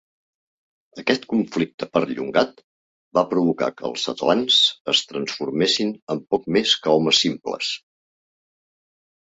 [1.01, 2.63] Aquest conflicte perllongat
[3.19, 4.59] va provocar que els atlants
[4.95, 7.73] es transformessin en poc més que homes simples.